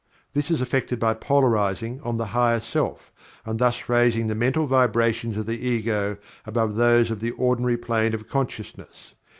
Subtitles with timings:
[0.33, 3.11] This is effected by polarizing on the Higher Self,
[3.45, 8.15] and thus raising the mental vibrations of the Ego above those of the ordinary plane
[8.15, 9.13] of consciousness.